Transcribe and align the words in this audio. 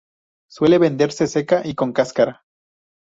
Suele 0.49 0.79
venderse 0.79 1.27
seca 1.27 1.61
y 1.63 1.75
con 1.75 1.93
cáscara. 1.93 2.43